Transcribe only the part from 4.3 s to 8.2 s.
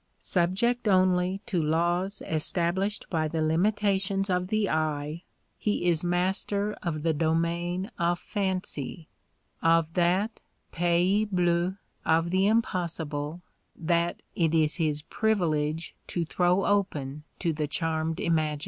of the eye, he is master of the domain of